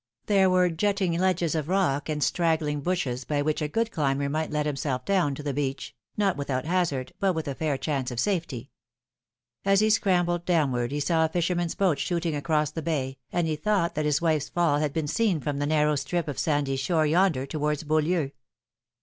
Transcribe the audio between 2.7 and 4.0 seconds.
bushes by which a good